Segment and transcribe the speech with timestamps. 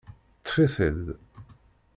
[0.39, 1.05] Ṭṭfit-id.